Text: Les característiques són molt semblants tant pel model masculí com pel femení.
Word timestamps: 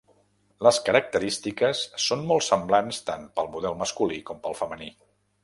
Les 0.67 0.77
característiques 0.85 1.81
són 2.05 2.23
molt 2.31 2.47
semblants 2.47 3.03
tant 3.11 3.29
pel 3.37 3.53
model 3.59 3.79
masculí 3.85 4.19
com 4.33 4.43
pel 4.49 4.59
femení. 4.65 4.91